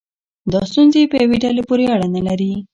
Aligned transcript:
دا 0.51 0.61
ستونزې 0.69 1.01
په 1.11 1.15
یوې 1.23 1.37
ډلې 1.43 1.63
پورې 1.69 1.85
اړه 1.95 2.07
نه 2.15 2.21
لري. 2.27 2.51